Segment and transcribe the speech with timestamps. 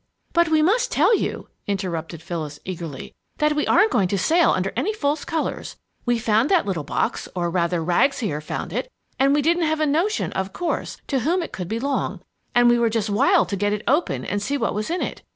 [0.33, 4.73] "But we must tell you," interrupted Phyllis, eagerly, "that we aren't going to sail under
[4.75, 5.75] any false colors!
[6.07, 9.79] We found that little box, or rather, Rags here found it and we didn't have
[9.79, 12.21] a notion, of course, to whom it could belong
[12.55, 15.21] and we were just wild to get it open and see what was in it.